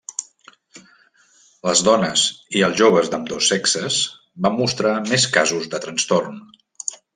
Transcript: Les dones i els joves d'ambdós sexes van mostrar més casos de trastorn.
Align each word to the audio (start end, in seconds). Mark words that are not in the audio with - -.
Les 1.67 1.83
dones 1.87 2.23
i 2.61 2.63
els 2.69 2.79
joves 2.81 3.11
d'ambdós 3.13 3.51
sexes 3.55 3.99
van 4.47 4.59
mostrar 4.65 4.97
més 5.13 5.29
casos 5.39 5.71
de 5.77 5.85
trastorn. 5.87 6.45